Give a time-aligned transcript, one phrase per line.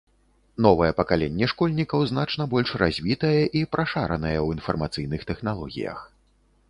[0.65, 5.99] Новае пакаленне школьнікаў значна больш развітае і прашаранае ў інфармацыйных тэхналогіях.